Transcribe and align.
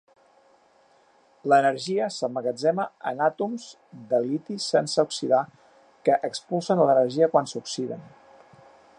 L'energia 1.51 2.07
s'emmagatzema 2.15 2.85
en 3.11 3.21
àtoms 3.25 3.65
de 4.13 4.21
liti 4.23 4.57
sense 4.69 5.05
oxidar 5.09 5.41
que 6.09 6.17
expulsen 6.31 6.81
l'energia 6.83 7.29
quan 7.37 7.51
s'oxiden. 7.53 8.03